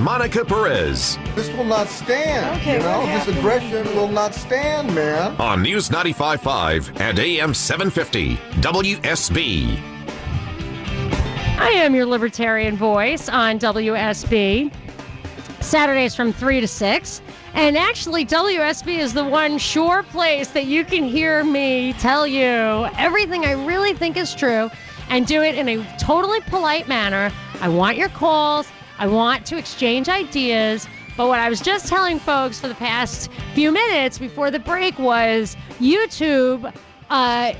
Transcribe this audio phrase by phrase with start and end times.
[0.00, 2.58] Monica Perez This will not stand.
[2.60, 5.38] Okay, you know, this aggression will not stand, man.
[5.38, 9.78] on News 95.5 and AM 750 WSB.
[11.58, 14.72] I am your libertarian voice on WSB.
[15.60, 17.22] Saturdays from 3 to 6.
[17.52, 22.88] And actually, WSB is the one sure place that you can hear me tell you
[22.96, 24.70] everything I really think is true
[25.10, 27.30] and do it in a totally polite manner.
[27.60, 28.66] I want your calls.
[29.00, 30.86] I want to exchange ideas.
[31.16, 34.98] But what I was just telling folks for the past few minutes before the break
[34.98, 36.72] was YouTube
[37.08, 37.52] uh,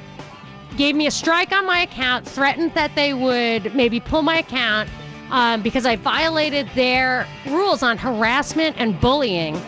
[0.77, 4.89] gave me a strike on my account, threatened that they would maybe pull my account
[5.31, 9.61] um, because I violated their rules on harassment and bullying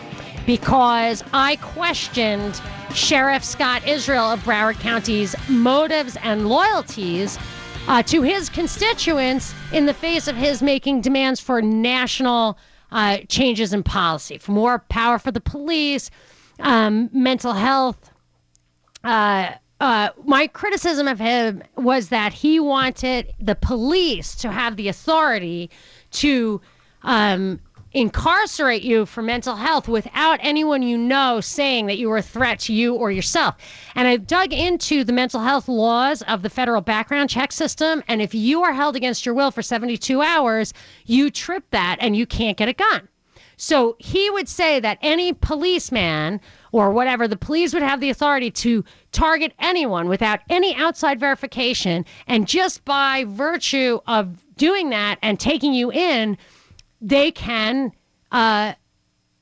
[0.45, 2.61] because I questioned
[2.93, 7.39] Sheriff Scott Israel of Broward County's motives and loyalties
[7.87, 12.57] uh, to his constituents in the face of his making demands for national
[12.91, 16.09] uh, changes in policy, for more power for the police,
[16.59, 18.11] um, mental health.
[19.03, 24.87] Uh, uh, my criticism of him was that he wanted the police to have the
[24.87, 25.69] authority
[26.11, 26.61] to
[27.01, 27.59] um,
[27.93, 32.59] incarcerate you for mental health without anyone you know saying that you were a threat
[32.59, 33.55] to you or yourself.
[33.95, 38.03] And I dug into the mental health laws of the federal background check system.
[38.07, 40.73] And if you are held against your will for 72 hours,
[41.05, 43.07] you trip that and you can't get a gun.
[43.55, 48.49] So he would say that any policeman or whatever, the police would have the authority
[48.51, 52.03] to target anyone without any outside verification.
[52.27, 56.37] And just by virtue of doing that and taking you in,
[57.03, 57.91] they can
[58.31, 58.73] uh,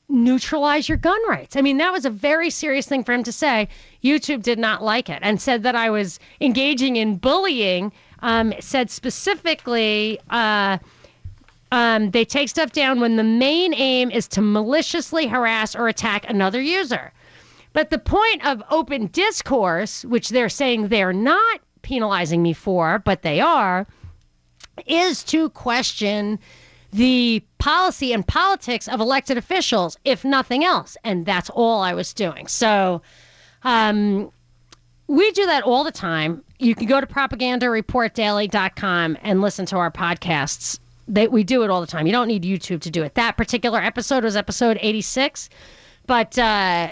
[0.10, 1.56] neutralize your gun rights.
[1.56, 3.70] I mean, that was a very serious thing for him to say.
[4.04, 7.94] YouTube did not like it and said that I was engaging in bullying.
[8.24, 10.80] Um, said specifically, uh,
[11.72, 16.30] um, they take stuff down when the main aim is to maliciously harass or attack
[16.30, 17.14] another user.
[17.74, 23.22] But the point of open discourse, which they're saying they're not penalizing me for, but
[23.22, 23.88] they are,
[24.86, 26.40] is to question
[26.92, 30.98] the policy and politics of elected officials, if nothing else.
[31.04, 32.48] And that's all I was doing.
[32.48, 33.02] So
[33.64, 34.32] um,
[35.08, 36.44] we do that all the time.
[36.60, 40.80] You can go to propagandareportdaily.com and listen to our podcasts.
[41.08, 42.06] They, we do it all the time.
[42.06, 43.16] You don't need YouTube to do it.
[43.16, 45.50] That particular episode was episode 86.
[46.08, 46.92] But uh,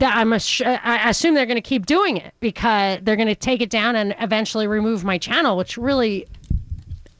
[0.00, 3.70] I'm I assume they're going to keep doing it because they're going to take it
[3.70, 6.26] down and eventually remove my channel, which really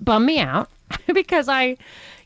[0.01, 0.71] bummed me out
[1.15, 1.77] because I,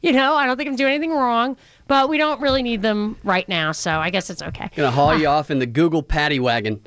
[0.03, 3.17] you know, I don't think I'm doing anything wrong, but we don't really need them
[3.25, 4.71] right now, so I guess it's okay.
[4.77, 6.81] Gonna haul uh, you off in the Google paddy wagon.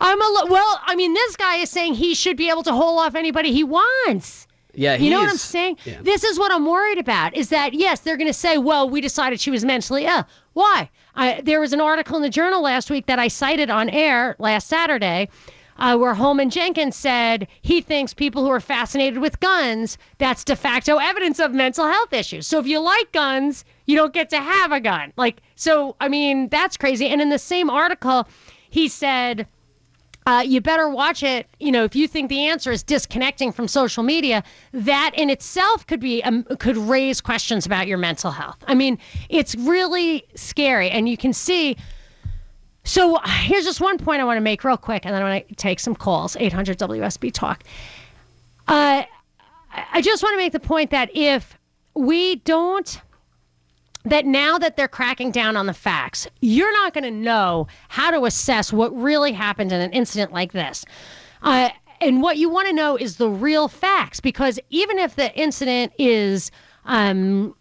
[0.00, 0.80] I'm a lo- well.
[0.84, 3.64] I mean, this guy is saying he should be able to haul off anybody he
[3.64, 4.46] wants.
[4.76, 5.78] Yeah, You know what I'm saying?
[5.84, 6.00] yeah.
[6.02, 7.36] This is what I'm worried about.
[7.36, 10.26] Is that yes, they're going to say, well, we decided she was mentally ill.
[10.54, 10.90] Why?
[11.14, 14.34] I, there was an article in the journal last week that I cited on air
[14.40, 15.28] last Saturday.
[15.76, 20.54] Uh, where Holman Jenkins said he thinks people who are fascinated with guns, that's de
[20.54, 22.46] facto evidence of mental health issues.
[22.46, 25.12] So if you like guns, you don't get to have a gun.
[25.16, 27.08] Like, so, I mean, that's crazy.
[27.08, 28.28] And in the same article,
[28.70, 29.48] he said,
[30.26, 31.46] uh, you better watch it.
[31.60, 34.42] You know, if you think the answer is disconnecting from social media,
[34.72, 38.56] that in itself could be um, could raise questions about your mental health.
[38.66, 38.98] I mean,
[39.28, 41.76] it's really scary, and you can see.
[42.84, 45.48] So here's just one point I want to make real quick, and then I want
[45.48, 46.36] to take some calls.
[46.38, 47.64] 800 WSB Talk.
[48.68, 49.02] Uh,
[49.92, 51.58] I- just want to make the point that if
[51.94, 53.00] we don't
[54.06, 58.10] that now that they're cracking down on the facts, you're not going to know how
[58.10, 60.84] to assess what really happened in an incident like this.
[61.42, 61.70] Uh,
[62.02, 65.90] and what you want to know is the real facts, because even if the incident
[65.98, 66.50] is
[66.84, 67.54] um,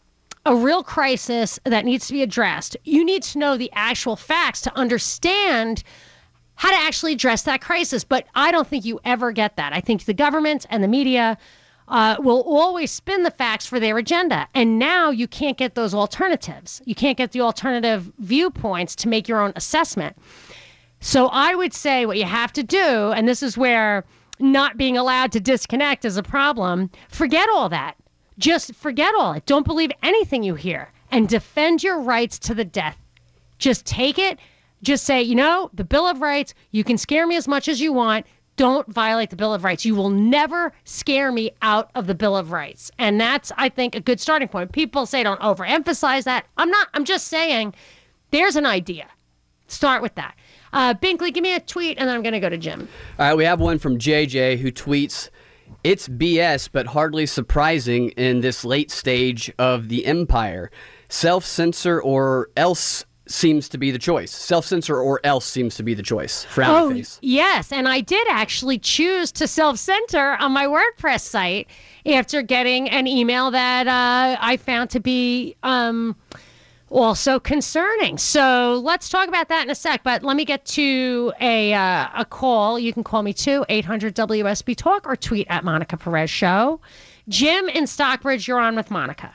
[0.45, 4.61] a real crisis that needs to be addressed, you need to know the actual facts
[4.61, 5.83] to understand
[6.55, 8.03] how to actually address that crisis.
[8.03, 9.73] But I don't think you ever get that.
[9.73, 11.37] I think the government and the media
[11.87, 14.47] uh, will always spin the facts for their agenda.
[14.53, 16.81] And now you can't get those alternatives.
[16.85, 20.15] You can't get the alternative viewpoints to make your own assessment.
[20.99, 24.05] So I would say what you have to do, and this is where
[24.39, 27.95] not being allowed to disconnect is a problem, forget all that.
[28.37, 29.45] Just forget all it.
[29.45, 32.97] Don't believe anything you hear and defend your rights to the death.
[33.59, 34.39] Just take it.
[34.81, 37.79] Just say, you know, the Bill of Rights, you can scare me as much as
[37.79, 38.25] you want.
[38.55, 39.85] Don't violate the Bill of Rights.
[39.85, 42.91] You will never scare me out of the Bill of Rights.
[42.99, 44.71] And that's, I think, a good starting point.
[44.71, 46.45] People say don't overemphasize that.
[46.57, 47.73] I'm not, I'm just saying
[48.31, 49.07] there's an idea.
[49.67, 50.35] Start with that.
[50.73, 52.87] Uh, Binkley, give me a tweet, and then I'm going to go to Jim.
[53.19, 55.29] All right, we have one from JJ who tweets,
[55.83, 60.71] "It's BS, but hardly surprising in this late stage of the empire.
[61.09, 64.31] Self-censor or else." Seems to be the choice.
[64.31, 66.45] Self censor or else seems to be the choice.
[66.53, 67.19] Frowny Oh, face.
[67.21, 67.71] yes.
[67.71, 71.67] And I did actually choose to self censor on my WordPress site
[72.05, 76.17] after getting an email that uh, I found to be um,
[77.01, 78.17] also concerning.
[78.17, 80.03] So let's talk about that in a sec.
[80.03, 82.77] But let me get to a, uh, a call.
[82.79, 86.79] You can call me too, 800 WSB Talk, or tweet at Monica Perez Show.
[87.29, 89.31] Jim in Stockbridge, you're on with Monica.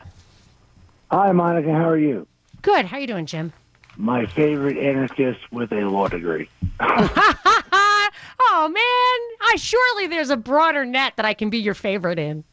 [1.10, 1.72] Hi, Monica.
[1.72, 2.26] How are you?
[2.62, 2.84] Good.
[2.84, 3.52] How you doing, Jim?
[3.96, 6.49] My favorite anarchist with a law degree.
[6.81, 12.44] oh man, I surely there's a broader net that I can be your favorite in.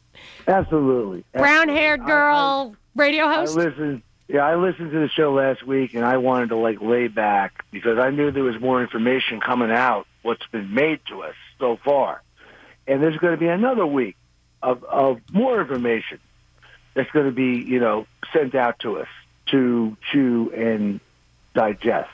[0.48, 1.24] Absolutely.
[1.34, 3.56] Brown haired girl, radio I, I host.
[3.56, 4.02] listened.
[4.28, 7.64] Yeah, I listened to the show last week, and I wanted to like lay back
[7.72, 10.08] because I knew there was more information coming out.
[10.24, 12.24] What's been made to us so far,
[12.88, 14.16] and there's going to be another week
[14.64, 16.20] of of more information
[16.96, 19.08] that's going to be you know sent out to us
[19.48, 21.00] to chew and
[21.54, 22.10] digest.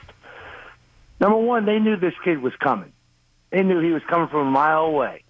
[1.18, 2.92] Number one, they knew this kid was coming.
[3.50, 5.22] They knew he was coming from a mile away,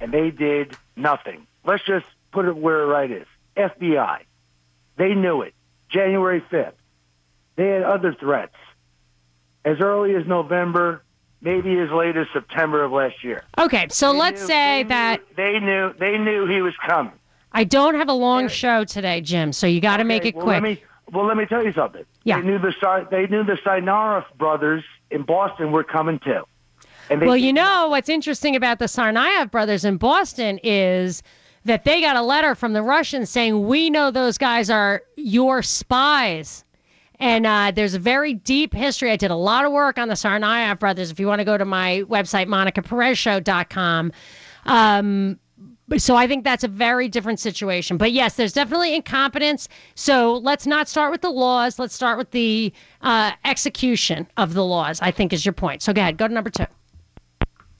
[0.00, 1.46] and they did nothing.
[1.62, 3.26] Let's just put it where it right is.
[3.54, 4.20] FBI.
[4.96, 5.52] They knew it.
[5.90, 6.72] January 5th.
[7.56, 8.54] They had other threats.
[9.64, 11.02] As early as November,
[11.42, 13.44] maybe as late as September of last year.
[13.58, 16.74] Okay, so They let's knew- say they that knew, they knew they knew he was
[16.86, 17.12] coming.
[17.52, 19.52] I don't have a long show today, Jim.
[19.52, 20.54] So you got to make it well, quick.
[20.54, 20.82] Let me,
[21.12, 22.04] well, let me tell you something.
[22.24, 22.40] Yeah.
[22.40, 26.44] They knew the they knew the Tsarnaev brothers in Boston were coming too.
[27.10, 31.22] And well, you know what's interesting about the Tsarnaev brothers in Boston is
[31.64, 35.62] that they got a letter from the Russians saying we know those guys are your
[35.62, 36.64] spies.
[37.18, 39.10] And uh, there's a very deep history.
[39.10, 41.10] I did a lot of work on the Tsarnaev brothers.
[41.10, 44.12] If you want to go to my website, monicaperezshow.com.
[44.64, 45.38] Um,
[45.98, 47.98] so I think that's a very different situation.
[47.98, 49.68] But yes, there's definitely incompetence.
[49.96, 51.78] So let's not start with the laws.
[51.78, 52.72] Let's start with the
[53.02, 55.00] uh, execution of the laws.
[55.02, 55.82] I think is your point.
[55.82, 56.66] So go ahead, go to number two.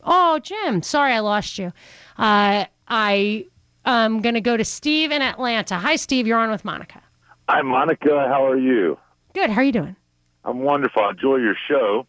[0.02, 1.72] Oh, Jim, sorry I lost you.
[2.18, 3.46] Uh, I
[3.84, 5.78] am going to go to Steve in Atlanta.
[5.78, 6.26] Hi, Steve.
[6.26, 7.00] You're on with Monica.
[7.48, 8.26] Hi, Monica.
[8.28, 8.98] How are you?
[9.34, 9.50] Good.
[9.50, 9.96] How are you doing?
[10.44, 11.02] I'm wonderful.
[11.02, 12.06] I enjoy your show.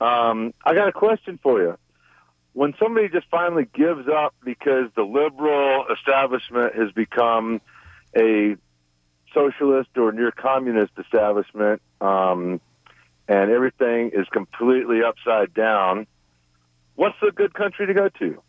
[0.00, 1.78] Um, I got a question for you.
[2.52, 7.60] When somebody just finally gives up because the liberal establishment has become
[8.16, 8.56] a
[9.34, 12.60] socialist or near communist establishment, um,
[13.28, 16.06] and everything is completely upside down,
[16.94, 18.40] what's a good country to go to?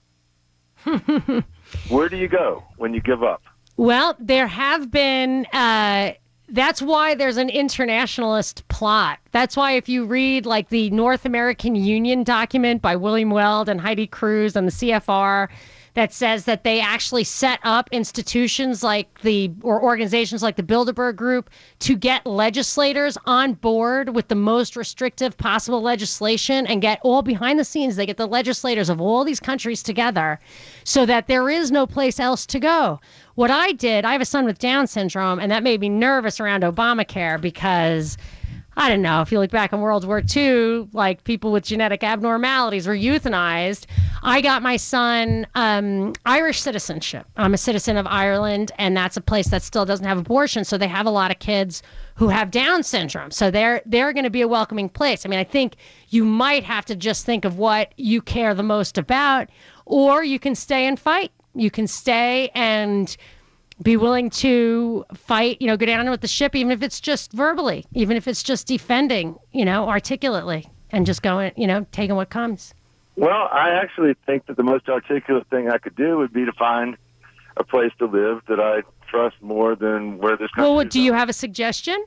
[1.89, 3.43] Where do you go when you give up?
[3.77, 5.45] Well, there have been.
[5.53, 6.13] Uh,
[6.49, 9.19] that's why there's an internationalist plot.
[9.31, 13.81] That's why if you read like the North American Union document by William Weld and
[13.81, 15.49] Heidi Cruz and the CFR
[15.97, 21.15] that says that they actually set up institutions like the or organizations like the Bilderberg
[21.15, 21.49] Group
[21.79, 27.57] to get legislators on board with the most restrictive possible legislation and get all behind
[27.57, 27.95] the scenes.
[27.95, 30.39] They get the legislators of all these countries together
[30.83, 32.99] so that there is no place else to go.
[33.33, 36.39] What I did, I have a son with Down syndrome, and that made me nervous
[36.39, 38.17] around Obamacare because
[38.79, 39.21] I don't know.
[39.21, 43.87] If you look back in World War II, like people with genetic abnormalities were euthanized.
[44.21, 47.25] I got my son um, Irish citizenship.
[47.37, 50.63] I'm a citizen of Ireland, and that's a place that still doesn't have abortion.
[50.63, 51.81] So they have a lot of kids
[52.13, 53.31] who have Down syndrome.
[53.31, 55.25] So they're they're going to be a welcoming place.
[55.25, 55.77] I mean, I think
[56.09, 59.49] you might have to just think of what you care the most about,
[59.87, 61.31] or you can stay and fight.
[61.55, 63.17] You can stay and
[63.83, 67.31] be willing to fight, you know, go down with the ship, even if it's just
[67.31, 72.15] verbally, even if it's just defending, you know, articulately and just going, you know, taking
[72.15, 72.73] what comes.
[73.15, 76.51] Well, I actually think that the most articulate thing I could do would be to
[76.53, 76.97] find
[77.57, 81.13] a place to live that I trust more than where this country Well, do you
[81.13, 82.03] have a suggestion?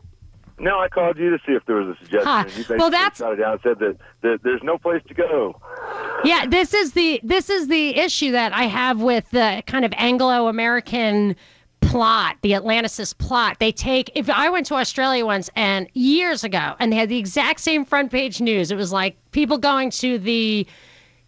[0.59, 2.29] No, I called you to see if there was a suggestion.
[2.29, 2.59] Ah, huh.
[2.71, 5.59] You Well, that's- shot it down and said that, that there's no place to go.
[6.23, 9.93] Yeah, this is the this is the issue that I have with the kind of
[9.97, 11.35] Anglo-American
[11.91, 13.57] plot, the Atlanticist plot.
[13.59, 17.19] They take if I went to Australia once and years ago and they had the
[17.19, 18.71] exact same front page news.
[18.71, 20.69] It was like people going to the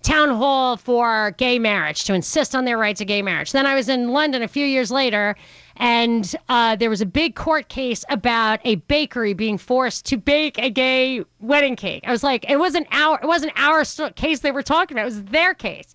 [0.03, 3.51] town hall for gay marriage to insist on their right to gay marriage.
[3.51, 5.35] Then I was in London a few years later,
[5.77, 10.59] and uh, there was a big court case about a bakery being forced to bake
[10.59, 12.05] a gay wedding cake.
[12.07, 15.07] I was like, it wasn't our it wasn't our case they were talking about; it
[15.07, 15.93] was their case.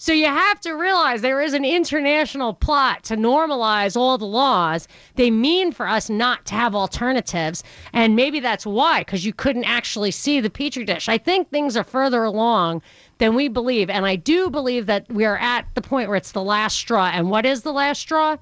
[0.00, 4.86] So you have to realize there is an international plot to normalize all the laws.
[5.16, 7.64] They mean for us not to have alternatives.
[7.92, 11.08] And maybe that's why, because you couldn't actually see the Petri dish.
[11.08, 12.80] I think things are further along
[13.18, 13.90] than we believe.
[13.90, 17.10] And I do believe that we are at the point where it's the last straw.
[17.12, 18.36] And what is the last straw?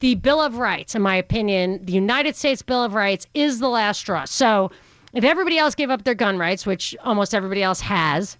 [0.00, 3.68] The Bill of Rights, in my opinion, the United States Bill of Rights is the
[3.68, 4.24] last straw.
[4.24, 4.72] So
[5.14, 8.36] if everybody else gave up their gun rights, which almost everybody else has,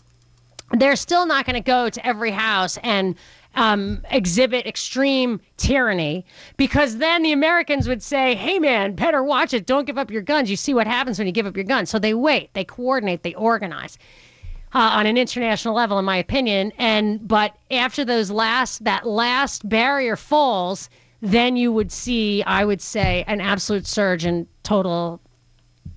[0.73, 3.15] they're still not going to go to every house and
[3.55, 6.25] um, exhibit extreme tyranny
[6.57, 9.67] because then the Americans would say, hey, man, better watch it.
[9.67, 10.51] Don't give up your guns.
[10.51, 11.91] You see what happens when you give up your guns.
[11.91, 13.99] So they wait, they coordinate, they organize.
[14.75, 19.67] Uh, on an international level, in my opinion, and but after those last that last
[19.67, 20.91] barrier falls,
[21.23, 25.21] then you would see, I would say, an absolute surge in total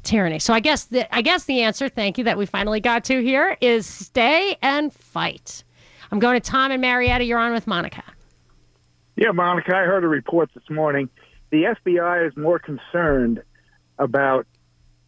[0.04, 0.40] tyranny.
[0.40, 3.22] So I guess the I guess the answer, thank you, that we finally got to
[3.22, 5.64] here is stay and fight.
[6.12, 7.24] I'm going to Tom and Marietta.
[7.24, 8.04] You're on with Monica.
[9.16, 11.10] Yeah, Monica, I heard a report this morning.
[11.52, 13.44] The FBI is more concerned
[13.98, 14.48] about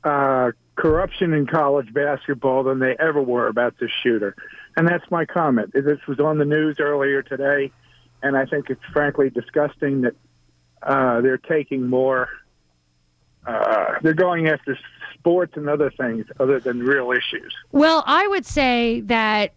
[0.03, 4.35] uh, corruption in college basketball than they ever were about this shooter.
[4.75, 5.71] And that's my comment.
[5.73, 7.71] This was on the news earlier today,
[8.21, 10.15] and I think it's frankly disgusting that
[10.81, 12.29] uh, they're taking more
[13.45, 14.77] uh, they're going after
[15.13, 17.53] sports and other things other than real issues.
[17.71, 19.53] Well, I would say that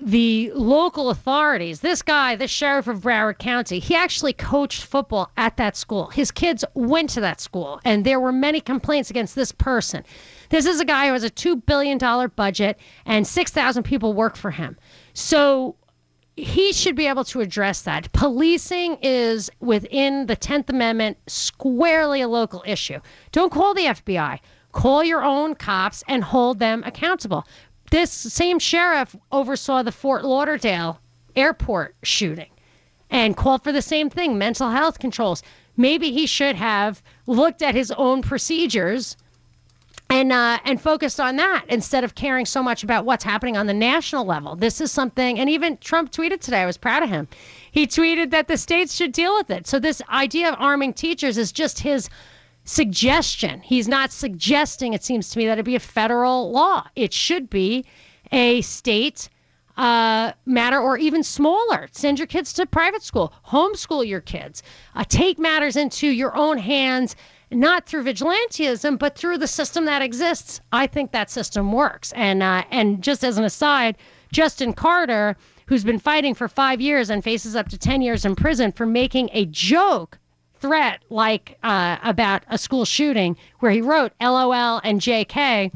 [0.00, 5.56] the local authorities, this guy, the sheriff of Broward County, he actually coached football at
[5.56, 6.06] that school.
[6.08, 10.04] His kids went to that school, and there were many complaints against this person.
[10.50, 11.98] This is a guy who has a $2 billion
[12.36, 14.76] budget, and 6,000 people work for him.
[15.14, 15.74] So
[16.38, 18.12] he should be able to address that.
[18.12, 23.00] Policing is within the 10th Amendment squarely a local issue.
[23.32, 24.38] Don't call the FBI.
[24.70, 27.44] Call your own cops and hold them accountable.
[27.90, 31.00] This same sheriff oversaw the Fort Lauderdale
[31.34, 32.50] airport shooting
[33.10, 35.42] and called for the same thing mental health controls.
[35.76, 39.16] Maybe he should have looked at his own procedures
[40.10, 43.66] and uh, and focused on that instead of caring so much about what's happening on
[43.66, 44.56] the national level.
[44.56, 46.62] This is something, and even Trump tweeted today.
[46.62, 47.28] I was proud of him.
[47.70, 49.66] He tweeted that the states should deal with it.
[49.66, 52.08] So this idea of arming teachers is just his
[52.64, 53.60] suggestion.
[53.60, 54.94] He's not suggesting.
[54.94, 56.86] It seems to me that it be a federal law.
[56.96, 57.84] It should be
[58.32, 59.28] a state.
[59.76, 61.86] Uh, matter or even smaller.
[61.92, 64.64] Send your kids to private school, homeschool your kids,
[64.96, 67.14] uh, take matters into your own hands
[67.50, 70.60] not through vigilantism, but through the system that exists.
[70.72, 72.12] I think that system works.
[72.12, 73.96] And uh, and just as an aside,
[74.32, 75.36] Justin Carter,
[75.66, 78.86] who's been fighting for five years and faces up to ten years in prison for
[78.86, 80.18] making a joke
[80.60, 85.72] threat like uh, about a school shooting, where he wrote "LOL" and "JK."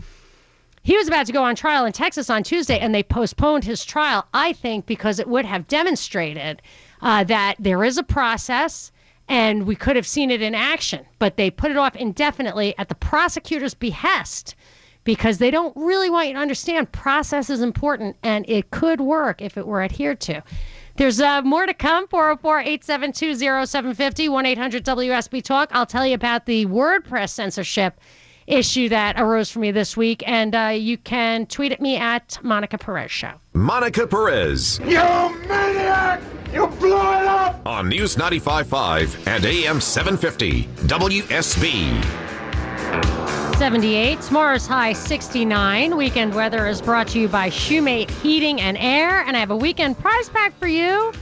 [0.84, 3.84] He was about to go on trial in Texas on Tuesday, and they postponed his
[3.84, 4.26] trial.
[4.34, 6.60] I think because it would have demonstrated
[7.00, 8.90] uh, that there is a process
[9.32, 12.90] and we could have seen it in action, but they put it off indefinitely at
[12.90, 14.54] the prosecutor's behest
[15.04, 19.40] because they don't really want you to understand process is important and it could work
[19.40, 20.42] if it were adhered to.
[20.96, 25.70] There's uh, more to come 404 872 0750 1 800 WSB Talk.
[25.72, 27.98] I'll tell you about the WordPress censorship
[28.52, 32.38] issue that arose for me this week, and uh, you can tweet at me at
[32.42, 33.32] Monica Perez Show.
[33.54, 34.78] Monica Perez.
[34.80, 34.98] You
[35.48, 36.20] maniac!
[36.52, 37.66] You blew it up!
[37.66, 42.22] On News 95.5 and AM 750, WSB.
[43.56, 44.20] 78.
[44.20, 45.96] Tomorrow's high 69.
[45.96, 49.20] Weekend weather is brought to you by Shoemate Heating and Air.
[49.20, 51.12] And I have a weekend prize pack for you.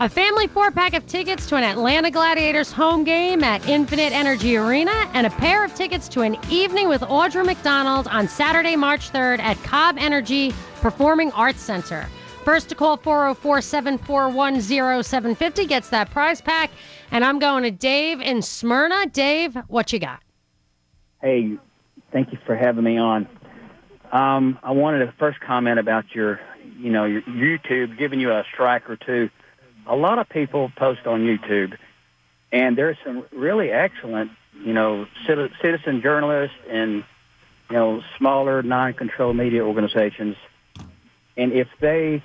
[0.00, 4.56] A family four pack of tickets to an Atlanta Gladiators home game at Infinite Energy
[4.56, 9.12] Arena, and a pair of tickets to an evening with Audra McDonald on Saturday, March
[9.12, 12.08] 3rd at Cobb Energy Performing Arts Center.
[12.44, 16.72] First to call 404 741 0750 gets that prize pack.
[17.12, 19.06] And I'm going to Dave in Smyrna.
[19.06, 20.20] Dave, what you got?
[21.22, 21.56] Hey,
[22.12, 23.28] thank you for having me on.
[24.10, 26.40] Um, I wanted to first comment about your,
[26.80, 29.30] you know, your YouTube giving you a strike or two
[29.86, 31.76] a lot of people post on YouTube,
[32.52, 34.30] and there's some really excellent,
[34.64, 37.04] you know, citizen journalists and
[37.70, 40.36] you know smaller non-controlled media organizations,
[41.36, 42.22] and if they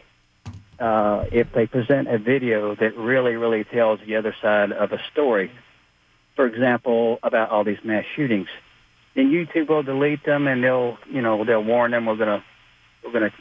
[0.79, 4.99] uh, if they present a video that really really tells the other side of a
[5.11, 5.51] story,
[6.35, 8.47] for example, about all these mass shootings,
[9.15, 12.43] then YouTube will delete them and they'll you know they'll warn them we're gonna
[13.03, 13.31] we're gonna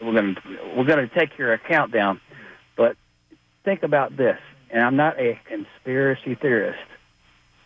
[0.00, 0.40] we're to
[0.76, 2.20] we're to take your account down.
[2.76, 2.96] But
[3.64, 4.38] think about this,
[4.70, 6.78] and I'm not a conspiracy theorist.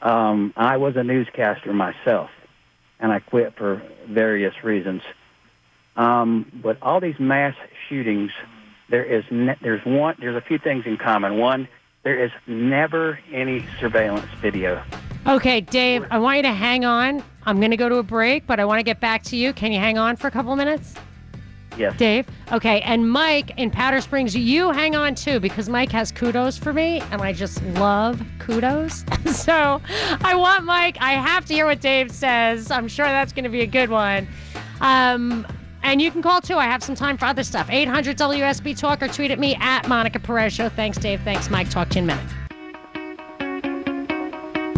[0.00, 2.30] Um, I was a newscaster myself,
[3.00, 5.02] and I quit for various reasons.
[5.96, 7.56] Um, but all these mass
[7.88, 8.30] shootings,
[8.88, 11.38] there is ne- there's one there's a few things in common.
[11.38, 11.68] One,
[12.04, 14.82] there is never any surveillance video.
[15.26, 17.22] Okay, Dave, I want you to hang on.
[17.44, 19.52] I'm going to go to a break, but I want to get back to you.
[19.52, 20.94] Can you hang on for a couple minutes?
[21.78, 21.96] Yes.
[21.96, 22.26] Dave?
[22.50, 26.72] Okay, and Mike in Powder Springs, you hang on too because Mike has kudos for
[26.72, 29.04] me and I just love kudos.
[29.32, 29.80] so
[30.22, 32.70] I want Mike, I have to hear what Dave says.
[32.70, 34.26] I'm sure that's going to be a good one.
[34.80, 35.46] Um,
[35.82, 36.56] and you can call too.
[36.56, 37.70] I have some time for other stuff.
[37.70, 40.68] 800 WSB Talk or tweet at me at Monica Perez Show.
[40.68, 41.20] Thanks, Dave.
[41.22, 41.70] Thanks, Mike.
[41.70, 42.37] Talk to you in a minute.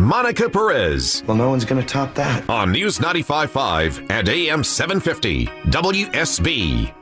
[0.01, 1.23] Monica Perez.
[1.27, 2.49] Well, no one's going to top that.
[2.49, 6.95] On News 95.5 and AM 750, WSB.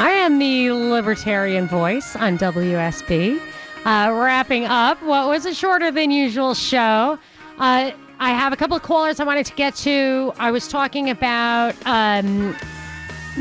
[0.00, 3.38] I am the Libertarian Voice on WSB.
[3.84, 7.18] Uh, wrapping up what was a shorter than usual show.
[7.58, 10.32] Uh, I have a couple of callers I wanted to get to.
[10.38, 12.56] I was talking about um,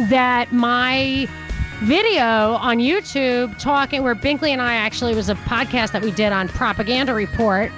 [0.09, 1.29] that my
[1.83, 6.31] video on YouTube talking where Binkley and I actually was a podcast that we did
[6.31, 7.71] on Propaganda Report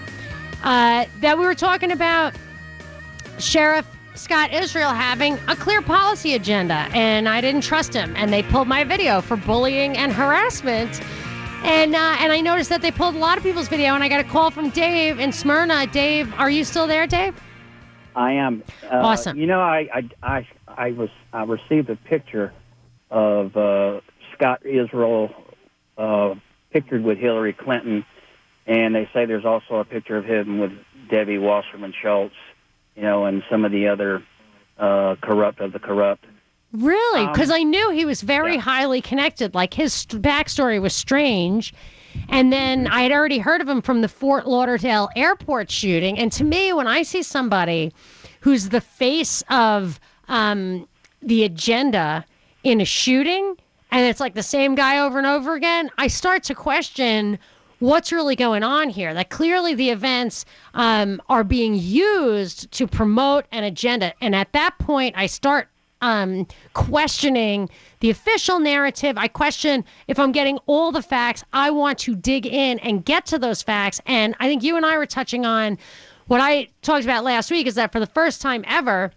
[0.63, 2.33] uh, that we were talking about
[3.39, 8.43] Sheriff Scott Israel having a clear policy agenda, and I didn't trust him, and they
[8.43, 11.01] pulled my video for bullying and harassment.
[11.63, 14.07] And uh, and I noticed that they pulled a lot of people's video, and I
[14.07, 15.88] got a call from Dave in Smyrna.
[15.88, 17.35] Dave, are you still there, Dave?
[18.15, 18.63] I am.
[18.83, 19.38] Uh, Awesome.
[19.38, 22.53] You know, I, I, I, I was I received a picture
[23.15, 24.01] of uh,
[24.34, 25.34] Scott Israel
[25.98, 26.36] uh,
[26.72, 28.05] pictured with Hillary Clinton,
[28.67, 30.74] and they say there's also a picture of him with
[31.10, 32.36] Debbie Wasserman Schultz,
[32.95, 34.22] you know, and some of the other
[34.77, 36.25] uh, corrupt of the corrupt.
[36.74, 37.22] Really?
[37.22, 39.55] Um, Because I knew he was very highly connected.
[39.55, 41.74] Like his st- backstory was strange.
[42.27, 46.19] And then I had already heard of him from the Fort Lauderdale airport shooting.
[46.19, 47.93] And to me, when I see somebody
[48.41, 50.86] who's the face of um,
[51.21, 52.25] the agenda
[52.65, 53.56] in a shooting,
[53.91, 57.39] and it's like the same guy over and over again, I start to question
[57.80, 59.13] what's really going on here.
[59.13, 64.13] That clearly the events um, are being used to promote an agenda.
[64.19, 65.69] And at that point, I start
[66.01, 69.15] um, questioning the official narrative.
[69.15, 71.43] I question if I'm getting all the facts.
[71.54, 74.01] I want to dig in and get to those facts.
[74.08, 75.78] And I think you and I were touching on
[76.28, 79.12] what I talked about last week is that for the first time ever,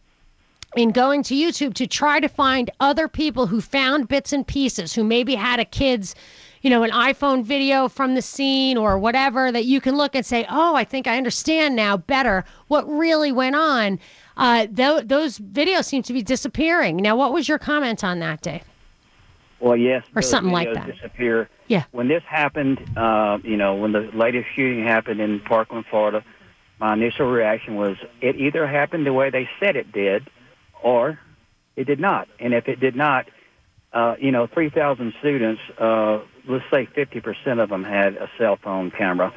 [0.76, 4.94] in going to YouTube to try to find other people who found bits and pieces,
[4.94, 6.14] who maybe had a kid's,
[6.62, 10.26] you know, an iPhone video from the scene or whatever that you can look and
[10.26, 13.98] say, oh, I think I understand now better what really went on.
[14.37, 16.96] Uh, th- those videos seem to be disappearing.
[16.96, 18.62] Now, what was your comment on that, Dave?
[19.61, 20.87] Well, yes, Or something like that.
[20.87, 21.48] Disappear.
[21.66, 21.85] Yeah.
[21.90, 26.22] When this happened, uh, you know, when the latest shooting happened in Parkland, Florida,
[26.78, 30.31] my initial reaction was it either happened the way they said it did,
[30.82, 31.18] or
[31.76, 32.28] it did not.
[32.40, 33.26] And if it did not,
[33.92, 38.90] uh, you know, 3,000 students, uh, let's say 50% of them had a cell phone
[38.90, 39.32] camera,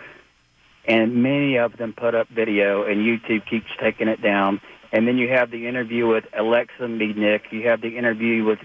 [0.85, 4.59] and many of them put up video, and YouTube keeps taking it down.
[4.91, 7.51] And then you have the interview with Alexa Mednick.
[7.51, 8.59] You have the interview with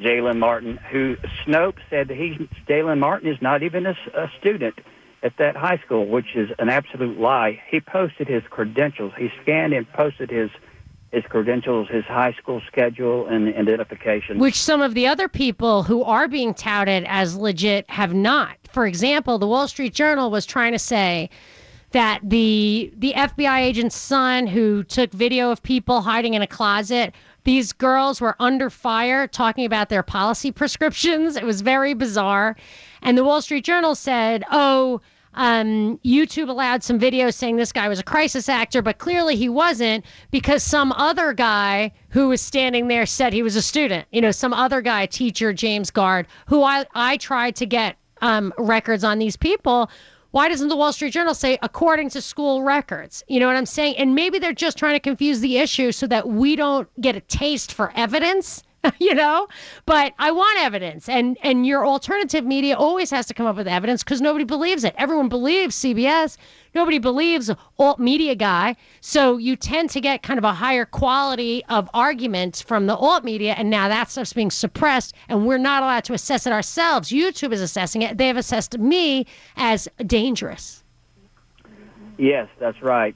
[0.00, 3.96] Jalen Martin, who Snopes said that he Jalen Martin is not even a
[4.38, 4.78] student
[5.22, 7.60] at that high school, which is an absolute lie.
[7.68, 9.12] He posted his credentials.
[9.18, 10.50] He scanned and posted his
[11.12, 14.38] his credentials, his high school schedule, and identification.
[14.38, 18.56] Which some of the other people who are being touted as legit have not.
[18.70, 21.30] For example, the Wall Street Journal was trying to say
[21.92, 27.14] that the the FBI agent's son who took video of people hiding in a closet
[27.44, 32.56] these girls were under fire talking about their policy prescriptions it was very bizarre
[33.00, 35.00] and the wall street journal said oh
[35.38, 39.48] um, youtube allowed some videos saying this guy was a crisis actor but clearly he
[39.48, 44.20] wasn't because some other guy who was standing there said he was a student you
[44.20, 49.04] know some other guy teacher james guard who i, I tried to get um, records
[49.04, 49.88] on these people
[50.30, 53.24] why doesn't the Wall Street Journal say according to school records?
[53.28, 53.96] You know what I'm saying?
[53.96, 57.20] And maybe they're just trying to confuse the issue so that we don't get a
[57.20, 58.62] taste for evidence,
[58.98, 59.48] you know?
[59.86, 61.08] But I want evidence.
[61.08, 64.84] And and your alternative media always has to come up with evidence cuz nobody believes
[64.84, 64.94] it.
[64.96, 66.36] Everyone believes CBS.
[66.74, 68.76] Nobody believes alt media guy.
[69.00, 73.24] So you tend to get kind of a higher quality of argument from the alt
[73.24, 77.10] media and now that stuff's being suppressed and we're not allowed to assess it ourselves.
[77.10, 78.18] YouTube is assessing it.
[78.18, 80.84] They have assessed me as dangerous.
[82.16, 83.14] Yes, that's right.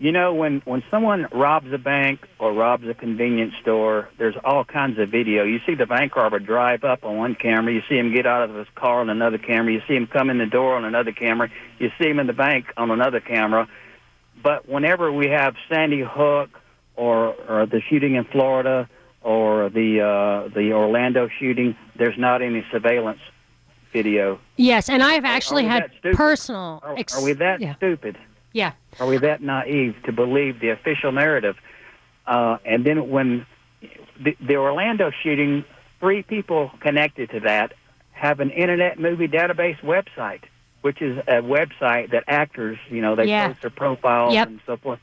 [0.00, 4.64] You know, when when someone robs a bank or robs a convenience store, there's all
[4.64, 5.44] kinds of video.
[5.44, 7.70] You see the bank robber drive up on one camera.
[7.70, 9.74] You see him get out of his car on another camera.
[9.74, 11.50] You see him come in the door on another camera.
[11.78, 13.68] You see him in the bank on another camera.
[14.42, 16.48] But whenever we have Sandy Hook
[16.96, 18.88] or, or the shooting in Florida
[19.20, 23.20] or the uh, the Orlando shooting, there's not any surveillance
[23.92, 24.40] video.
[24.56, 26.16] Yes, and I've actually we had that stupid?
[26.16, 26.80] personal.
[26.82, 27.74] Are, ex- are we that yeah.
[27.74, 28.16] stupid?
[28.52, 28.72] Yeah.
[28.98, 31.56] Are we that naive to believe the official narrative?
[32.26, 33.46] Uh, and then when
[34.22, 35.64] the, the Orlando shooting,
[36.00, 37.72] three people connected to that
[38.12, 40.42] have an Internet Movie Database website,
[40.82, 43.48] which is a website that actors, you know, they Yeah.
[43.48, 44.48] post their profiles Yep.
[44.48, 45.00] and so forth.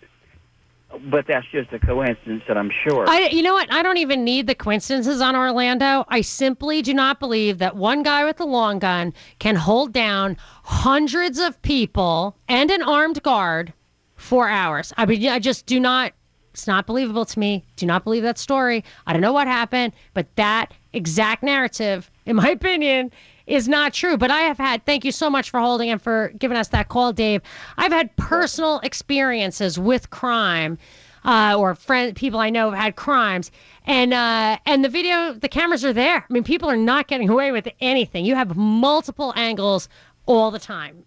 [1.11, 3.05] But that's just a coincidence that I'm sure.
[3.09, 3.71] I, you know what?
[3.71, 6.05] I don't even need the coincidences on Orlando.
[6.07, 10.37] I simply do not believe that one guy with a long gun can hold down
[10.63, 13.73] hundreds of people and an armed guard
[14.15, 14.93] for hours.
[14.97, 16.13] I mean, I just do not.
[16.53, 17.65] It's not believable to me.
[17.75, 18.83] Do not believe that story.
[19.05, 23.11] I don't know what happened, but that exact narrative, in my opinion,
[23.47, 24.17] is not true.
[24.17, 26.89] But I have had, thank you so much for holding and for giving us that
[26.89, 27.41] call, Dave.
[27.77, 30.77] I've had personal experiences with crime.
[31.25, 33.51] Uh, or friend people I know have had crimes,
[33.85, 36.23] and uh, and the video, the cameras are there.
[36.29, 38.23] I mean, people are not getting away with anything.
[38.23, 39.89] You have multiple angles
[40.25, 41.03] all the time.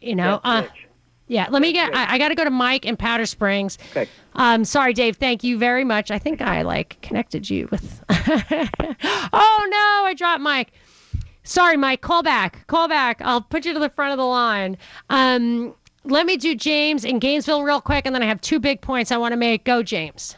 [0.00, 0.66] You know, uh,
[1.28, 1.46] yeah.
[1.48, 1.94] Let me get.
[1.94, 3.78] I, I got to go to Mike in Powder Springs.
[3.90, 4.08] Okay.
[4.34, 5.16] Um, sorry, Dave.
[5.16, 6.10] Thank you very much.
[6.10, 8.02] I think I like connected you with.
[8.10, 10.72] oh no, I dropped Mike.
[11.44, 12.00] Sorry, Mike.
[12.00, 12.66] Call back.
[12.66, 13.20] Call back.
[13.22, 14.76] I'll put you to the front of the line.
[15.10, 15.74] Um,
[16.04, 19.12] let me do James in Gainesville real quick, and then I have two big points
[19.12, 19.64] I want to make.
[19.64, 20.36] Go, James.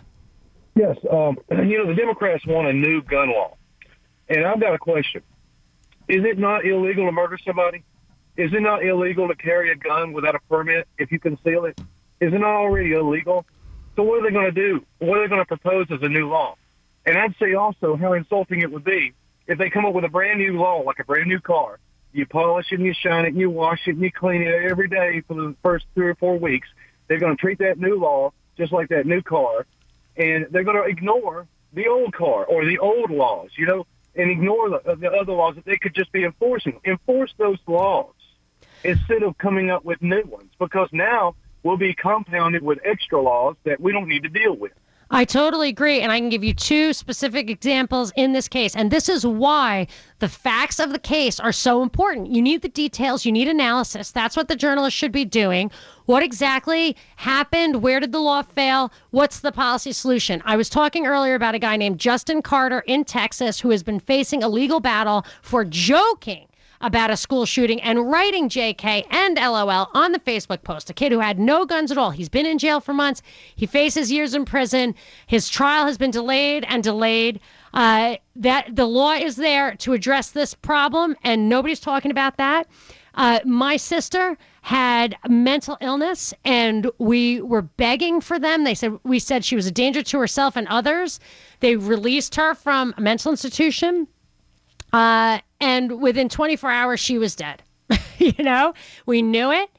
[0.75, 3.57] Yes, um, you know the Democrats want a new gun law,
[4.29, 5.23] and I've got a question:
[6.09, 7.85] Is it not illegal to murder somebody?
[8.37, 11.79] Is it not illegal to carry a gun without a permit if you conceal it?
[12.21, 13.47] Is it not already illegal?
[13.95, 14.85] So what are they going to do?
[14.99, 16.57] What are they going to propose as a new law?
[17.07, 19.14] And I'd say also how insulting it would be
[19.47, 21.79] if they come up with a brand new law, like a brand new car.
[22.13, 24.71] You polish it and you shine it and you wash it and you clean it
[24.71, 26.69] every day for the first three or four weeks.
[27.09, 29.67] They're going to treat that new law just like that new car,
[30.17, 34.31] and they're going to ignore the old car or the old laws, you know, and
[34.31, 36.81] ignore the, the other laws that they could just be enforcing.
[36.85, 38.15] Enforce those laws
[38.85, 43.57] instead of coming up with new ones, because now we'll be compounded with extra laws
[43.65, 44.73] that we don't need to deal with.
[45.11, 46.01] I totally agree.
[46.01, 48.75] And I can give you two specific examples in this case.
[48.75, 49.87] And this is why
[50.19, 52.31] the facts of the case are so important.
[52.31, 54.11] You need the details, you need analysis.
[54.11, 55.71] That's what the journalist should be doing.
[56.07, 57.83] What exactly happened?
[57.83, 58.93] Where did the law fail?
[59.11, 60.43] What's the policy solution?
[60.45, 64.01] I was talking earlier about a guy named Justin Carter in Texas who has been
[64.01, 66.47] facing a legal battle for joking
[66.85, 70.90] about a school shooting and writing JK and LOL on the Facebook post.
[70.90, 72.11] A kid who had no guns at all.
[72.11, 73.23] He's been in jail for months.
[73.57, 74.94] He faces years in prison.
[75.27, 77.40] His trial has been delayed and delayed.
[77.73, 82.68] Uh, that the law is there to address this problem, and nobody's talking about that.
[83.14, 88.64] Uh, my sister had mental illness, and we were begging for them.
[88.64, 91.18] They said we said she was a danger to herself and others.
[91.61, 94.07] They released her from a mental institution.
[94.92, 97.62] Uh, and within 24 hours, she was dead.
[98.18, 98.74] you know,
[99.07, 99.70] we knew it.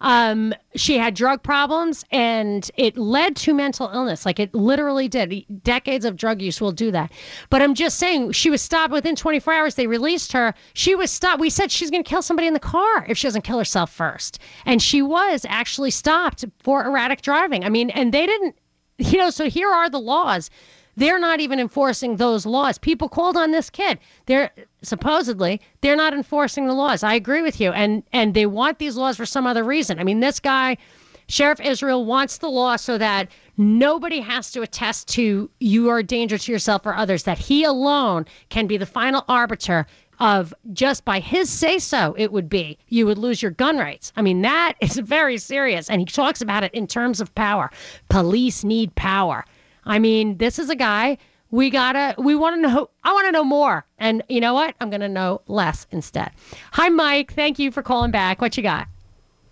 [0.00, 4.24] Um, she had drug problems and it led to mental illness.
[4.24, 5.44] Like it literally did.
[5.62, 7.12] Decades of drug use will do that.
[7.50, 9.74] But I'm just saying, she was stopped within 24 hours.
[9.74, 10.54] They released her.
[10.72, 11.40] She was stopped.
[11.40, 13.92] We said she's going to kill somebody in the car if she doesn't kill herself
[13.92, 14.38] first.
[14.64, 17.64] And she was actually stopped for erratic driving.
[17.64, 18.56] I mean, and they didn't,
[18.98, 20.50] you know, so here are the laws.
[20.96, 22.78] They're not even enforcing those laws.
[22.78, 23.98] People called on this kid.
[24.26, 24.50] They're
[24.82, 27.02] supposedly they're not enforcing the laws.
[27.02, 27.72] I agree with you.
[27.72, 29.98] And and they want these laws for some other reason.
[29.98, 30.76] I mean, this guy
[31.26, 36.02] Sheriff Israel wants the law so that nobody has to attest to you are a
[36.04, 39.86] danger to yourself or others, that he alone can be the final arbiter
[40.20, 44.12] of just by his say so, it would be you would lose your gun rights.
[44.16, 45.88] I mean, that is very serious.
[45.90, 47.70] And he talks about it in terms of power.
[48.08, 49.44] Police need power.
[49.84, 51.18] I mean, this is a guy
[51.50, 53.84] we gotta, we wanna know, I wanna know more.
[53.98, 54.74] And you know what?
[54.80, 56.30] I'm gonna know less instead.
[56.72, 57.32] Hi, Mike.
[57.32, 58.40] Thank you for calling back.
[58.40, 58.88] What you got?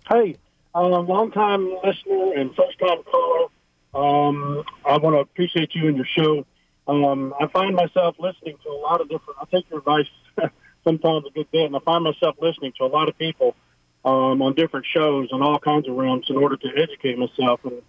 [0.09, 0.37] Hey,
[0.75, 3.47] um, long time listener and first time caller.
[3.93, 6.45] Um, I want to appreciate you and your show.
[6.87, 9.39] Um, I find myself listening to a lot of different.
[9.39, 10.07] I take your advice
[10.83, 13.55] sometimes a good bit, and I find myself listening to a lot of people
[14.03, 17.61] um, on different shows on all kinds of realms in order to educate myself.
[17.63, 17.81] And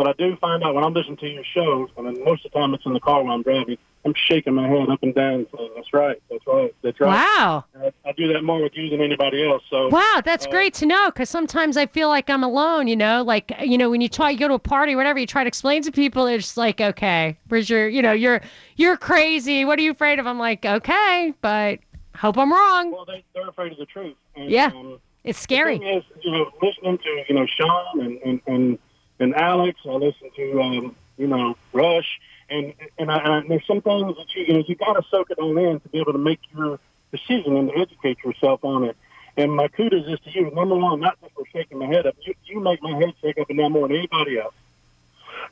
[0.00, 2.52] but I do find out when I'm listening to your shows, and then most of
[2.52, 3.76] the time it's in the car while I'm driving.
[4.06, 5.46] I'm shaking my head up and down.
[5.54, 6.16] saying, that's right.
[6.30, 6.74] That's right.
[6.80, 7.16] That's right.
[7.16, 7.66] Wow.
[7.78, 9.62] I, I do that more with you than anybody else.
[9.68, 12.96] So Wow, that's uh, great to know because sometimes I feel like I'm alone, you
[12.96, 15.26] know, like, you know, when you try, you go to a party, or whatever, you
[15.26, 18.40] try to explain to people, it's just like, okay, where's your, you know, you're,
[18.76, 19.66] you're crazy.
[19.66, 20.26] What are you afraid of?
[20.26, 21.78] I'm like, okay, but
[22.16, 22.90] hope I'm wrong.
[22.90, 24.16] Well, they, they're afraid of the truth.
[24.34, 24.70] And, Yeah.
[24.74, 25.76] Um, It's scary.
[25.76, 28.78] The thing is, you know, listening to you know Sean and and and,
[29.20, 33.82] and Alex, I listen to um, you know Rush, and and, I, and there's some
[33.82, 36.12] things that you you know you got to soak it all in to be able
[36.12, 36.80] to make your
[37.12, 38.96] decision and to educate yourself on it.
[39.36, 40.50] And my kudos is to you.
[40.50, 42.16] Number one, not just for shaking my head up.
[42.22, 44.54] You, you make my head shake up and down more than anybody else.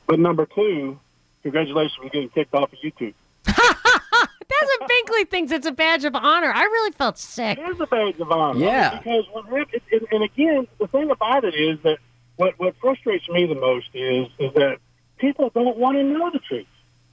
[0.05, 0.99] But number two,
[1.43, 3.13] congratulations for getting kicked off of YouTube.
[3.45, 6.51] Desmond Binkley thinks it's a badge of honor.
[6.51, 7.57] I really felt sick.
[7.57, 8.59] It is a badge of honor.
[8.59, 8.97] Yeah.
[8.97, 11.99] Because what happened, and, and again, the thing about it is that
[12.39, 14.77] what what frustrates me the most is is that
[15.17, 16.65] people don't want to know the truth.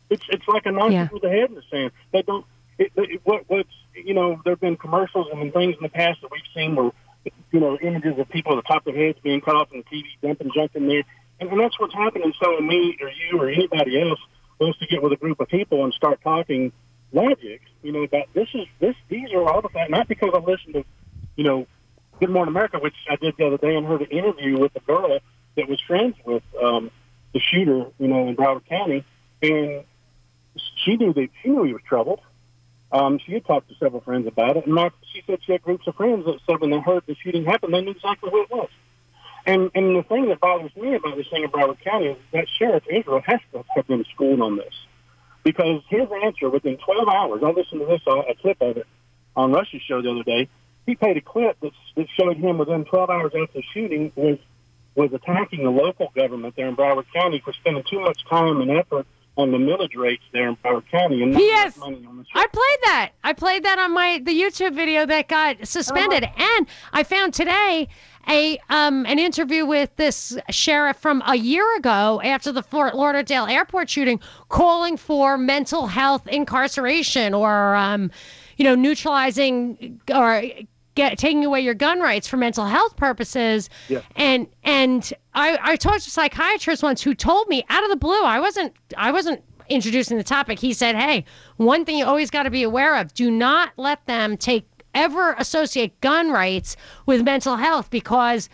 [0.08, 1.08] It's it's like a knife Yeah.
[1.08, 1.90] through the head in the sand.
[2.12, 2.46] They don't.
[2.78, 6.20] It, it, what what's you know there have been commercials and things in the past
[6.22, 6.92] that we've seen where
[7.50, 9.82] you know images of people at the top of their heads being cut off and
[9.82, 11.02] the TV dumping junk in there,
[11.40, 12.32] and, and that's what's happening.
[12.40, 14.20] So me or you or anybody else
[14.60, 16.70] wants to get with a group of people and start talking
[17.12, 19.90] logic, you know, about this is this these are all the facts.
[19.90, 20.84] Not because I listened to,
[21.34, 21.66] you know,
[22.18, 24.80] Good Morning America, which I did the other day, and heard an interview with a
[24.80, 25.18] girl
[25.54, 26.90] that was friends with um,
[27.34, 29.04] the shooter, you know, in Broward County,
[29.42, 29.84] and
[30.76, 32.20] she knew that she knew he was troubled.
[32.90, 35.62] Um, she had talked to several friends about it, and Mark, she said she had
[35.62, 38.42] groups of friends that said when they heard the shooting happen, they knew exactly who
[38.44, 38.70] it was.
[39.44, 42.46] And and the thing that bothers me about this thing in Broward County is that
[42.58, 44.74] Sheriff Israel has to have been schooled on this
[45.44, 48.86] because his answer within 12 hours, I listened to this, uh, a clip of it
[49.36, 50.48] on Rush's show the other day.
[50.86, 54.38] He played a clip that, that showed him within 12 hours after the shooting was
[54.94, 58.70] was attacking the local government there in Broward County for spending too much time and
[58.70, 61.76] effort on the millage rates there in Broward County and Yes.
[61.76, 63.10] money on the I played that.
[63.22, 67.88] I played that on my the YouTube video that got suspended, and I found today
[68.28, 73.44] a um an interview with this sheriff from a year ago after the Fort Lauderdale
[73.44, 74.18] airport shooting,
[74.48, 78.10] calling for mental health incarceration or um,
[78.56, 80.42] you know, neutralizing or
[80.96, 83.70] get taking away your gun rights for mental health purposes.
[83.88, 84.00] Yeah.
[84.16, 87.96] And and I I talked to a psychiatrist once who told me out of the
[87.96, 90.58] blue, I wasn't I wasn't introducing the topic.
[90.58, 91.24] He said, "Hey,
[91.58, 95.34] one thing you always got to be aware of: do not let them take ever
[95.34, 98.48] associate gun rights with mental health because."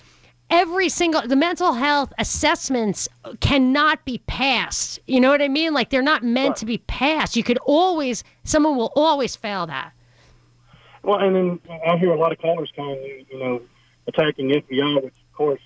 [0.51, 3.09] Every single the mental health assessments
[3.41, 5.01] cannot be passed.
[5.07, 5.73] You know what I mean?
[5.73, 7.37] Like they're not meant to be passed.
[7.37, 9.95] You could always someone will always fail that.
[11.03, 13.63] Well, and then I hear a lot of callers calling, you know,
[14.07, 15.61] attacking FBI, which of course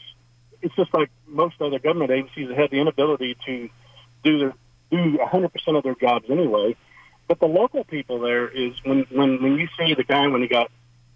[0.62, 3.68] it's just like most other government agencies that have the inability to
[4.25, 4.55] do their
[4.90, 6.77] do 100 percent of their jobs anyway.
[7.29, 10.49] But the local people there is when when when you see the guy when he
[10.49, 10.70] got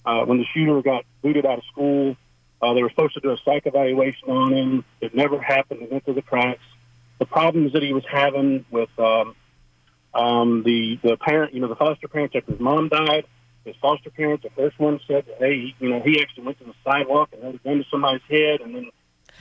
[0.05, 2.17] uh, when the shooter got booted out of school,
[2.61, 4.85] uh, they were supposed to do a psych evaluation on him.
[5.01, 5.83] It never happened.
[5.83, 6.63] It went through the cracks.
[7.19, 9.37] The problems that he was having with um,
[10.15, 13.25] um, the the parent, you know, the foster parents after his mom died.
[13.65, 16.65] His foster parents, the first one said that, hey, you know, he actually went to
[16.65, 18.91] the sidewalk and held a gun to somebody's head, and then,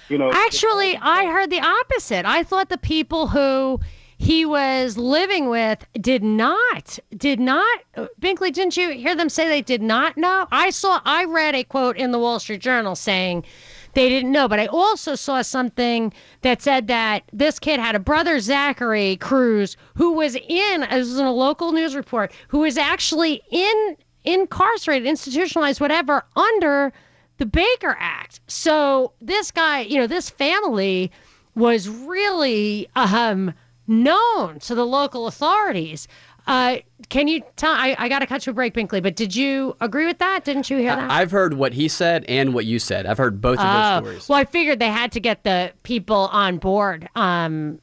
[0.10, 2.26] you know, Actually, I heard the opposite.
[2.26, 3.80] I thought the people who
[4.20, 7.80] he was living with did not did not
[8.20, 10.46] Binkley didn't you hear them say they did not know?
[10.52, 13.46] I saw I read a quote in the Wall Street Journal saying
[13.94, 18.00] they didn't know, but I also saw something that said that this kid had a
[18.00, 22.78] brother Zachary Cruz who was in as was in a local news report who was
[22.78, 26.92] actually in incarcerated, institutionalized, whatever, under
[27.38, 28.40] the Baker Act.
[28.48, 31.12] So this guy, you know, this family
[31.56, 33.54] was really um,
[33.88, 36.08] known to the local authorities.
[36.48, 36.78] Uh,
[37.10, 37.72] can you tell?
[37.72, 40.46] I, I got to cut you a break, Binkley, but did you agree with that?
[40.46, 41.12] Didn't you hear that?
[41.12, 43.06] I've heard what he said and what you said.
[43.06, 44.30] I've heard both of Oh, those stories.
[44.30, 47.08] Well, I figured they had to get the people on board.
[47.16, 47.80] Um,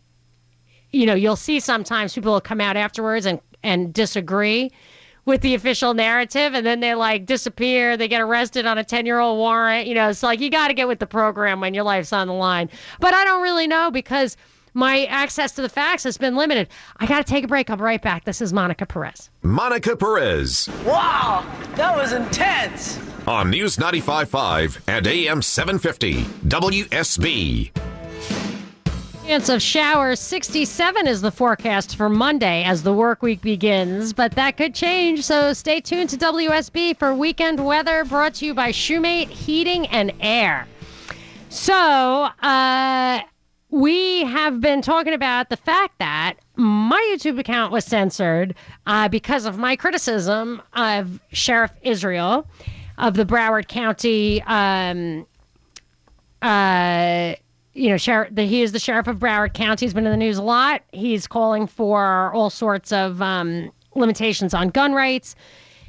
[0.90, 4.72] you know, you'll see sometimes people will come out afterwards and, and disagree
[5.26, 7.96] with the official narrative, and then they like disappear.
[7.96, 9.86] They get arrested on a 10 year old warrant.
[9.86, 12.28] You know, it's like you got to get with the program when your life's on
[12.28, 12.70] the line.
[13.00, 14.36] But I don't really know because
[14.72, 16.68] my access to the facts has been limited.
[16.98, 17.68] I got to take a break.
[17.70, 18.24] I'll be right back.
[18.24, 19.30] This is Monica Perez.
[19.42, 21.44] Monica Perez Wow,
[21.76, 22.98] that was intense.
[23.26, 27.95] on News 95.5 and AM 750 WSB.
[29.26, 34.30] Chance of showers 67 is the forecast for Monday as the work week begins, but
[34.36, 35.24] that could change.
[35.24, 40.12] So stay tuned to WSB for weekend weather brought to you by Shoemate Heating and
[40.20, 40.68] Air.
[41.48, 43.20] So, uh,
[43.70, 48.54] we have been talking about the fact that my YouTube account was censored
[48.86, 52.46] uh, because of my criticism of Sheriff Israel
[52.96, 54.40] of the Broward County.
[54.42, 55.26] Um,
[56.42, 57.34] uh,
[57.76, 58.34] you know, sheriff.
[58.34, 59.84] The, he is the sheriff of Broward County.
[59.84, 60.82] He's been in the news a lot.
[60.92, 65.36] He's calling for all sorts of um, limitations on gun rights.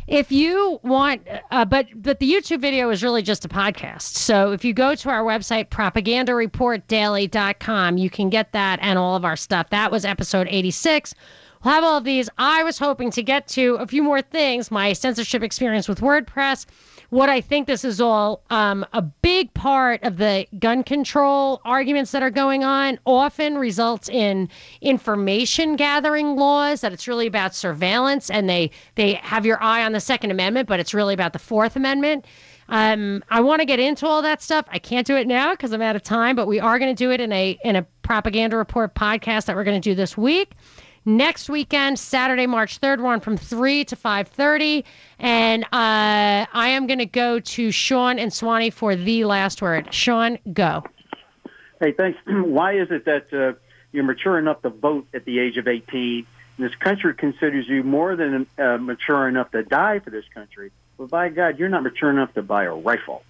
[0.07, 4.15] If you want, uh, but but the YouTube video is really just a podcast.
[4.15, 9.25] So if you go to our website propagandareportdaily.com, you can get that and all of
[9.25, 9.69] our stuff.
[9.69, 11.13] That was episode 86.
[11.63, 12.29] We'll have all of these.
[12.37, 14.71] I was hoping to get to a few more things.
[14.71, 16.65] My censorship experience with WordPress
[17.09, 22.11] what I think this is all um, a big part of the gun control arguments
[22.11, 24.49] that are going on often results in
[24.81, 29.93] information gathering laws that it's really about surveillance and they they have your eye on
[29.93, 32.25] the second amendment but it's really about the fourth amendment
[32.69, 34.65] um, I want to get into all that stuff.
[34.69, 37.01] I can't do it now because I'm out of time, but we are going to
[37.01, 40.17] do it in a in a propaganda report podcast that we're going to do this
[40.17, 40.51] week
[41.07, 42.99] next weekend, Saturday, March 3rd.
[42.99, 44.83] We're on from 3 to 5.30.
[45.17, 49.91] And uh, I am going to go to Sean and Swanee for the last word.
[49.93, 50.83] Sean, go.
[51.79, 52.19] Hey, thanks.
[52.27, 53.57] Why is it that uh,
[53.91, 56.27] you're mature enough to vote at the age of 18?
[56.59, 60.71] This country considers you more than uh, mature enough to die for this country.
[60.97, 63.23] But by God, you're not mature enough to buy a rifle.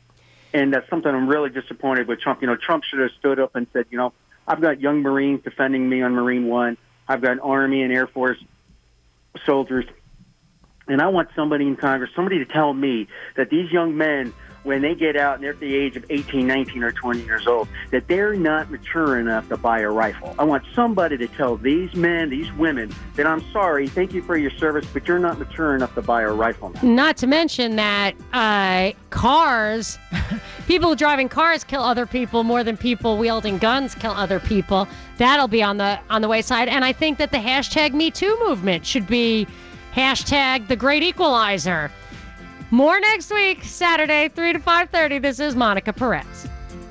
[0.54, 2.42] And that's something I'm really disappointed with Trump.
[2.42, 4.14] You know, Trump should have stood up and said, you know,
[4.48, 6.78] I've got young Marines defending me on Marine One.
[7.08, 8.38] I've got Army and Air Force
[9.46, 9.86] soldiers.
[10.88, 14.82] And I want somebody in Congress, somebody to tell me that these young men, when
[14.82, 17.68] they get out and they're at the age of 18, 19, or 20 years old,
[17.92, 20.34] that they're not mature enough to buy a rifle.
[20.40, 24.38] I want somebody to tell these men, these women, that I'm sorry, thank you for
[24.38, 26.82] your service, but you're not mature enough to buy a rifle now.
[26.84, 29.98] Not to mention that uh, cars,
[30.68, 34.88] people driving cars kill other people more than people wielding guns kill other people.
[35.18, 36.68] That'll be on the on the wayside.
[36.68, 39.48] And I think that the hashtag Me Too movement should be
[39.94, 41.92] hashtag the Great Equalizer.
[42.70, 45.22] More next week, Saturday, 3 to 5.30.
[45.22, 46.48] This is Monica Perez.